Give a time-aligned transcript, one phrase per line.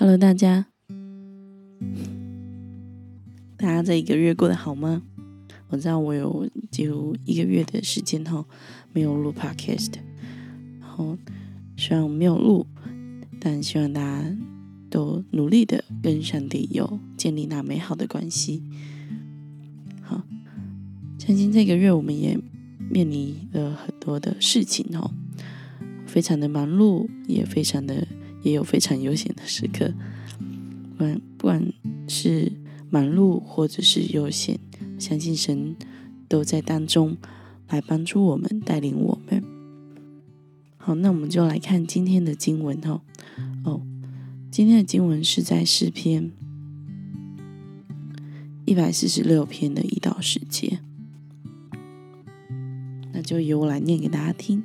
[0.00, 0.66] Hello，大家，
[3.56, 5.02] 大家这一个月过得好吗？
[5.70, 8.46] 我知道我有几乎一个月的时间哈
[8.92, 9.94] 没有录 Podcast，
[10.78, 11.18] 然后
[11.76, 12.64] 虽然我没有录，
[13.40, 14.36] 但希望大家
[14.88, 18.62] 都努力的跟上帝有建立那美好的关系。
[20.00, 20.22] 好，
[21.18, 22.38] 相信这个月我们也
[22.88, 25.10] 面临了很多的事情哦，
[26.06, 28.06] 非常的忙碌，也非常的。
[28.48, 29.92] 也有非常悠闲的时刻，
[30.96, 31.72] 不管不管
[32.08, 32.50] 是
[32.88, 34.58] 忙碌或者是悠闲，
[34.98, 35.76] 相信神
[36.26, 37.16] 都在当中
[37.68, 39.44] 来帮助我们，带领我们。
[40.78, 43.02] 好，那我们就来看今天的经文哈。
[43.64, 43.82] 哦，
[44.50, 46.32] 今天的经文是在诗篇
[48.64, 50.78] 一百四十六篇的一到十节，
[53.12, 54.64] 那就由我来念给大家听。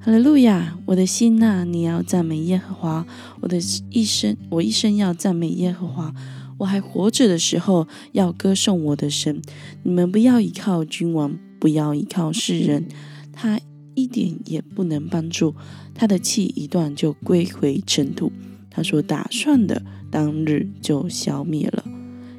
[0.00, 0.78] 哈利路亚！
[0.86, 3.04] 我的心呐，你要赞美耶和华。
[3.40, 3.58] 我的
[3.90, 6.14] 一生，我一生要赞美耶和华。
[6.58, 9.42] 我还活着的时候，要歌颂我的神。
[9.82, 12.86] 你们不要依靠君王，不要依靠世人，
[13.32, 13.60] 他
[13.96, 15.56] 一点也不能帮助。
[15.94, 18.30] 他的气一断就归回尘土，
[18.70, 21.84] 他所打算的当日就消灭了。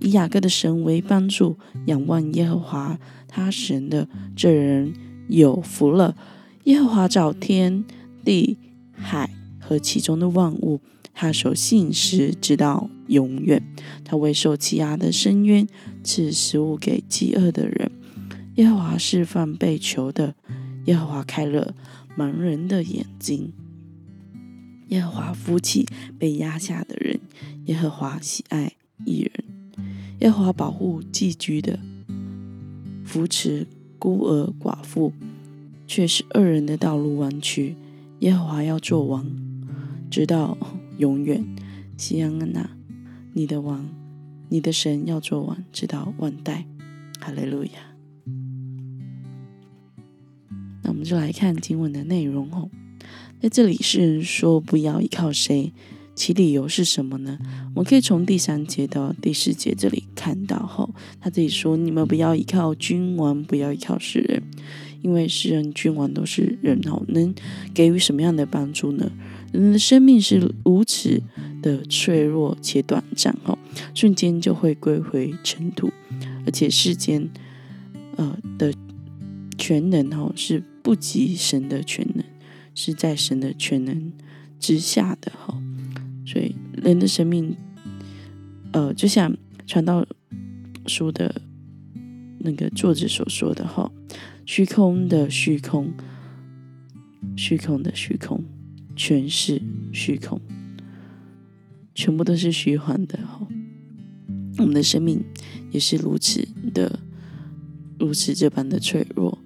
[0.00, 4.94] 以雅各的神为帮助，仰望耶和华他神的这人
[5.28, 6.16] 有福了。
[6.64, 7.84] 耶和华找天
[8.24, 8.56] 地
[8.92, 10.80] 海和其中的万物，
[11.12, 13.62] 他守信实直到永远。
[14.04, 15.66] 他为受欺压的深渊
[16.04, 17.90] 赐食物给饥饿的人。
[18.56, 20.34] 耶和华释放被囚的，
[20.84, 21.74] 耶和华开了
[22.16, 23.52] 盲人的眼睛。
[24.88, 25.86] 耶和华扶起
[26.18, 27.18] 被压下的人，
[27.64, 28.72] 耶和华喜爱
[29.04, 29.32] 一人。
[30.20, 31.80] 耶和华保护寄居的，
[33.04, 33.66] 扶持
[33.98, 35.12] 孤儿寡妇。
[35.94, 37.76] 却是二人的道路弯曲。
[38.20, 39.26] 耶和华要做王，
[40.10, 40.56] 直到
[40.96, 41.44] 永远。
[41.98, 42.70] 西安安娜，
[43.34, 43.86] 你的王，
[44.48, 46.64] 你的神要做王，直到万代。
[47.20, 47.72] 哈利路亚。
[50.82, 52.70] 那我们就来看经文的内容哦。
[53.42, 55.74] 在这里是说不要依靠谁，
[56.14, 57.38] 其理由是什么呢？
[57.74, 60.88] 我们可以从第三节到第四节这里看到哈。
[61.20, 64.42] 他这里说：你们不要依靠君王，不要依靠世人。
[65.02, 67.34] 因为世人君王都是人哦，能
[67.74, 69.10] 给予什么样的帮助呢？
[69.52, 71.20] 人的生命是如此
[71.60, 73.58] 的脆弱且短暂哦，
[73.94, 75.92] 瞬间就会归回尘土，
[76.46, 77.28] 而且世间
[78.16, 78.72] 呃的
[79.58, 82.24] 全能哦是不及神的全能，
[82.74, 84.12] 是在神的全能
[84.58, 85.60] 之下的哈。
[86.24, 87.54] 所以人的生命，
[88.72, 89.36] 呃，就像
[89.66, 90.06] 传道
[90.86, 91.42] 书的
[92.38, 93.90] 那个作者所说的哈。
[94.44, 95.92] 虚空的虚空，
[97.36, 98.44] 虚空的虚空，
[98.96, 100.40] 全是虚空，
[101.94, 103.18] 全部都是虚幻的。
[104.58, 105.24] 我们的生命
[105.70, 107.00] 也是如此的，
[107.98, 109.38] 如此这般的脆弱，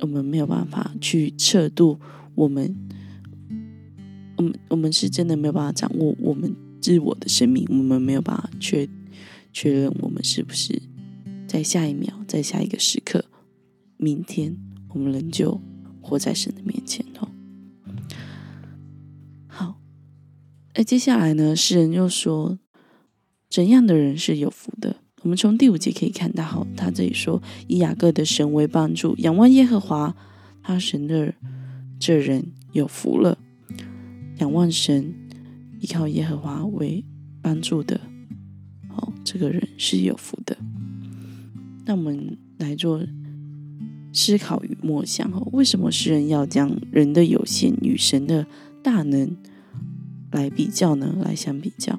[0.00, 1.98] 我们没有办法去测度
[2.34, 2.76] 我们，
[4.36, 8.86] 我们我们是真的没有办法掌握我们自我的生命，我们没有办法确
[9.52, 10.82] 确认我们是不是
[11.46, 13.24] 在下一秒，在下一个时刻。
[14.02, 14.56] 明天
[14.88, 15.60] 我们仍旧
[16.00, 17.28] 活在神的面前哦。
[19.46, 19.80] 好，
[20.74, 21.54] 那接下来呢？
[21.54, 22.58] 诗人又说，
[23.48, 24.96] 怎样的人是有福的？
[25.22, 30.16] 我们从第五节可以看到，哈，他这里说，以雅各的神为帮助，仰望耶和华
[30.64, 31.32] 他神的
[32.00, 33.38] 这人有福了。
[34.38, 35.14] 仰望神，
[35.78, 37.04] 依靠耶和华为
[37.40, 38.00] 帮助的，
[38.88, 40.58] 哦，这个人是有福的。
[41.84, 43.00] 那我们来做。
[44.12, 48.46] 思考与默想哦，为什么诗人要将人的有限与神的
[48.82, 49.36] 大能
[50.30, 51.16] 来比较呢？
[51.24, 51.98] 来相比较，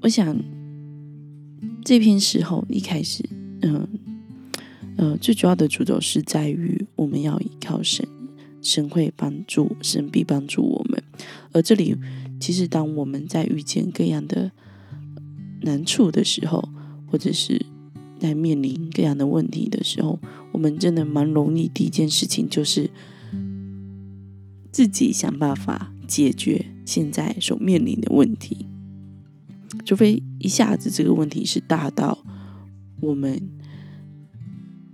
[0.00, 0.36] 我想
[1.84, 3.28] 这篇时候一开始，
[3.60, 3.86] 嗯
[4.96, 8.06] 呃，最主要的主轴是在于我们要依靠神，
[8.60, 11.02] 神会帮助，神必帮助我们。
[11.52, 11.96] 而这里
[12.38, 14.52] 其实，当我们在遇见各样的
[15.62, 16.68] 难处的时候，
[17.06, 17.64] 或者是
[18.22, 20.16] 在面临各样的问题的时候，
[20.52, 21.66] 我们真的蛮容易。
[21.66, 22.88] 第一件事情就是
[24.70, 28.68] 自己想办法解决现在所面临的问题，
[29.84, 32.16] 除非一下子这个问题是大到
[33.00, 33.42] 我们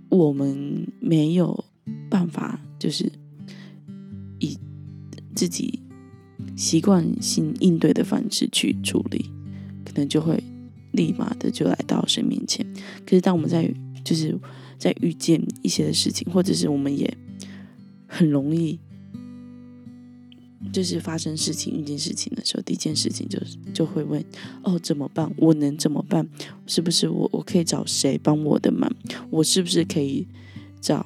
[0.09, 1.65] 我们没有
[2.09, 3.11] 办法，就是
[4.39, 4.57] 以
[5.35, 5.83] 自己
[6.55, 9.29] 习惯性应对的方式去处理，
[9.85, 10.43] 可能就会。
[10.91, 12.65] 立马的就来到神面前。
[13.05, 13.71] 可是当我们在
[14.03, 14.37] 就是
[14.77, 17.11] 在遇见一些的事情，或者是我们也
[18.07, 18.79] 很容易
[20.71, 24.23] 就是发生事情、遇见事情的时候，第一件事情就是就会问：
[24.63, 25.31] 哦，怎么办？
[25.37, 26.27] 我能怎么办？
[26.67, 28.91] 是不是我我可以找谁帮我的忙？
[29.29, 30.27] 我是不是可以
[30.81, 31.05] 找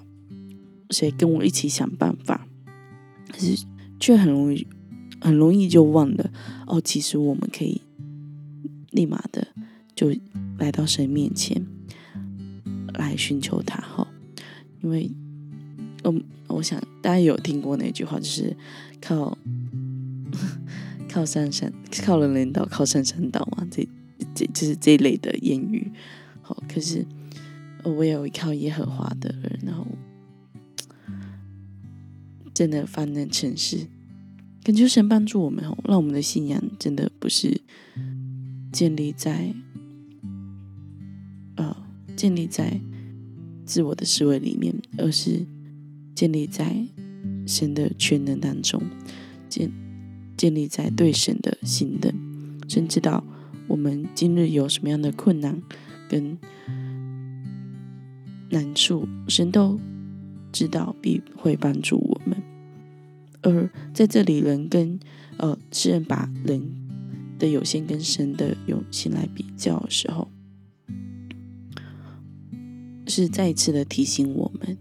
[0.89, 2.47] 谁跟我一起想办法？
[3.31, 3.65] 可是
[3.99, 4.67] 却很容易
[5.21, 6.31] 很容易就忘了
[6.67, 7.81] 哦，其实我们可以
[8.91, 9.47] 立马的
[10.03, 10.19] 就
[10.57, 11.65] 来到神面前
[12.95, 14.07] 来寻求他哈，
[14.81, 15.09] 因为
[16.03, 18.55] 嗯，我想大家有听过那句话，就是
[19.01, 19.37] 靠。
[21.09, 21.71] 靠山山，
[22.03, 23.87] 靠人人倒，靠山山倒嘛，这
[24.33, 25.91] 这就是这一类的言语。
[26.41, 27.05] 好，可是
[27.83, 29.85] 我有一靠耶和华的人，然后
[32.51, 33.85] 真的凡能成事，
[34.63, 37.61] 恳求神帮助我们哦，让我们的信仰真的不是
[38.71, 39.53] 建立在
[42.23, 42.79] 建立在
[43.65, 45.45] 自我的思维里面，而是
[46.15, 46.87] 建立在
[47.45, 48.81] 神的全能当中。
[49.49, 49.69] 建
[50.37, 52.15] 建立在对神的信任，
[52.69, 53.25] 神知道
[53.67, 55.61] 我们今日有什么样的困难
[56.07, 56.37] 跟
[58.51, 59.77] 难处，神都
[60.53, 62.41] 知道必会帮助我们。
[63.41, 64.97] 而在这里，人跟
[65.35, 66.71] 呃诗人把人
[67.37, 70.29] 的有限跟神的有限来比较的时候，
[73.13, 74.77] 是再次的提醒我们，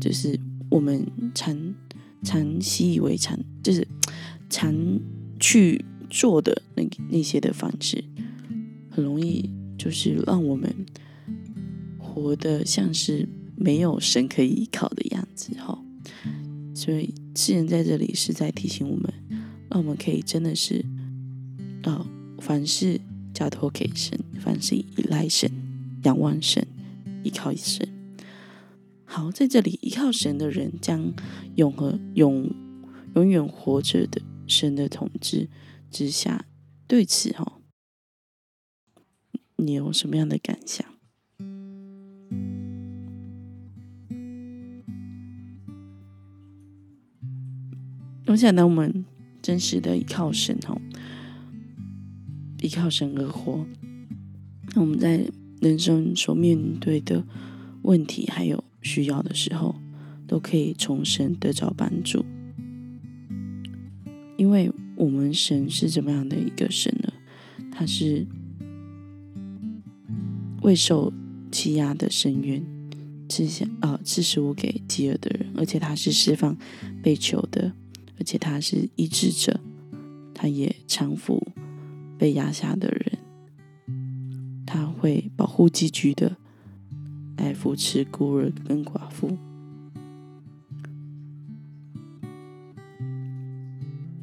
[0.00, 0.38] 就是
[0.70, 1.74] 我们常
[2.22, 3.86] 常习以为常，就是。
[4.48, 4.72] 常
[5.40, 8.04] 去做的那那些的方式，
[8.88, 10.86] 很容易就是让我们
[11.98, 15.76] 活得像是没有神可以依靠的样子哈。
[16.76, 19.12] 所以诗人在这里是在提醒我们，
[19.68, 20.84] 让我们可以真的是，
[21.82, 22.06] 呃，
[22.38, 23.00] 凡事
[23.34, 25.50] 交托给神，凡事依赖神，
[26.04, 26.64] 仰望神，
[27.26, 27.88] 依靠神。
[29.04, 31.12] 好，在这里依靠神的人将
[31.56, 32.50] 永和永
[33.14, 34.22] 永远活着的。
[34.46, 35.48] 神的统治
[35.90, 36.46] 之下，
[36.86, 37.58] 对此哈，
[39.56, 40.86] 你有什么样的感想？
[48.26, 49.04] 我想，当我们
[49.42, 50.80] 真实的依靠神哈，
[52.62, 53.66] 依靠神而活，
[54.76, 55.28] 那我们在
[55.60, 57.24] 人生所面对的
[57.82, 59.74] 问题还有需要的时候，
[60.26, 62.24] 都可以从神得着帮助。
[64.36, 67.12] 因为我们神是怎么样的一个神呢？
[67.70, 68.26] 他是
[70.62, 71.12] 未受
[71.50, 72.62] 欺压的深渊，
[73.28, 76.56] 吃下啊赐食物给饥饿的人，而且他是释放
[77.02, 77.72] 被囚的，
[78.18, 79.60] 而且他是医治者，
[80.34, 81.46] 他也搀扶
[82.18, 83.15] 被压下的人，
[84.98, 86.36] 会保护寄居的，
[87.36, 89.36] 来扶持孤儿跟寡妇。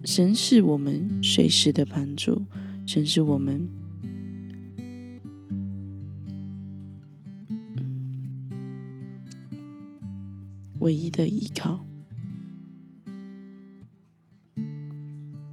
[0.03, 2.43] 神是我们随时的帮助，
[2.85, 3.69] 神是我们
[10.79, 11.85] 唯一的依靠。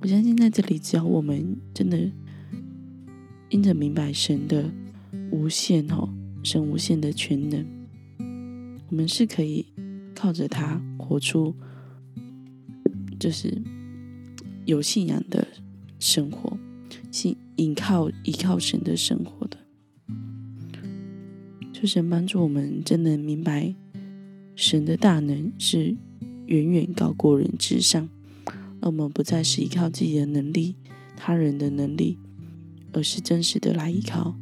[0.00, 2.10] 我相信在这里，只要我们真的
[3.50, 4.70] 因着明白神的
[5.30, 6.08] 无限哦，
[6.42, 7.66] 神无限的全能，
[8.88, 9.66] 我们是可以
[10.14, 11.54] 靠着他活出，
[13.18, 13.62] 就是。
[14.66, 15.48] 有信仰的
[15.98, 16.56] 生活，
[17.10, 19.56] 信依靠依靠神的生活的，
[21.72, 23.74] 就神帮助我们真的明白
[24.54, 25.96] 神的大能是
[26.46, 28.08] 远远高过人之上，
[28.44, 30.76] 让我们不再是依靠自己的能力、
[31.16, 32.18] 他人的能力，
[32.92, 34.36] 而是真实的来依靠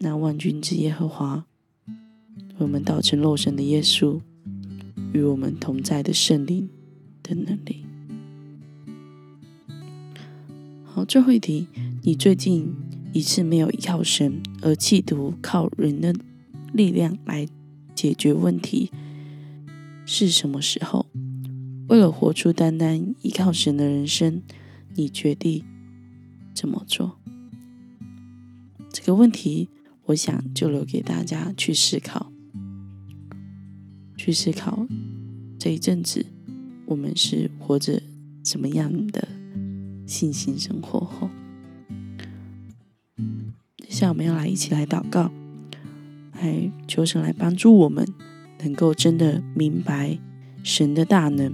[0.00, 1.44] 那万军之耶和华，
[2.58, 4.20] 我们道成肉身的耶稣
[5.12, 6.68] 与我们同在的圣灵
[7.22, 7.84] 的能力。
[10.84, 11.66] 好，最后一题，
[12.02, 12.72] 你最近
[13.12, 16.14] 一次没有依靠神，而企图靠人的
[16.72, 17.48] 力量来
[17.94, 18.92] 解决问题，
[20.06, 21.06] 是什么时候？
[21.88, 24.42] 为了活出单单依靠神的人生，
[24.94, 25.64] 你决定
[26.54, 27.18] 怎么做？
[28.92, 29.68] 这个问题，
[30.08, 32.32] 我想就留给大家去思考，
[34.16, 34.86] 去思考
[35.58, 36.24] 这一阵子
[36.86, 38.02] 我们是活着
[38.42, 39.28] 怎么样的。
[40.06, 41.28] 信心生活后，
[43.76, 45.30] 接下来我们要来一起来祷告，
[46.32, 48.08] 来求神来帮助我们，
[48.60, 50.18] 能够真的明白
[50.62, 51.52] 神的大能，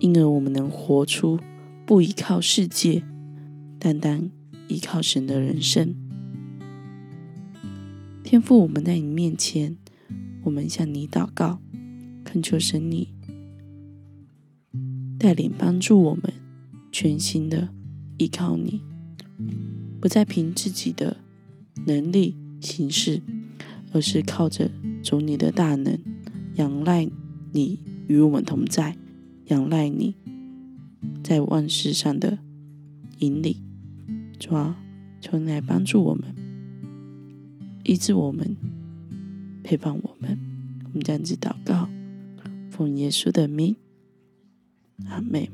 [0.00, 1.38] 因而我们能活出
[1.86, 3.04] 不依靠世界，
[3.78, 4.32] 单单
[4.66, 6.07] 依靠神的人生。
[8.30, 9.78] 天父，我们在你面前，
[10.42, 11.60] 我们向你祷告，
[12.22, 13.08] 恳求神你
[15.18, 16.30] 带领帮助我们，
[16.92, 17.70] 全心的
[18.18, 18.82] 依靠你，
[19.98, 21.16] 不再凭自己的
[21.86, 23.22] 能力行事，
[23.92, 24.70] 而是靠着
[25.02, 25.98] 主你的大能，
[26.56, 27.08] 仰赖
[27.52, 28.94] 你与我们同在，
[29.46, 30.14] 仰赖你
[31.24, 32.40] 在万事上的
[33.20, 33.56] 引领。
[34.38, 34.78] 主啊，
[35.18, 36.34] 求你来帮助我们，
[37.88, 38.54] 医治我们，
[39.64, 40.38] 陪伴我们。
[40.84, 41.88] 我们这样子祷告，
[42.70, 43.74] 奉耶稣的名，
[45.06, 45.48] 阿门。